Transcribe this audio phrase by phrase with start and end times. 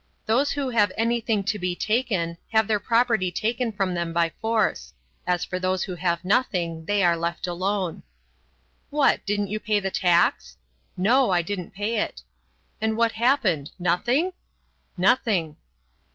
[0.25, 4.95] Those who have anything to be taken have their property taken from them by force;
[5.27, 8.01] as for those who have nothing, they are left alone.
[8.89, 10.57] "What, didn't you pay the tax?"
[10.97, 12.23] "No, I didn't pay it."
[12.81, 14.33] "And what happened nothing?"
[14.97, 15.57] "Nothing."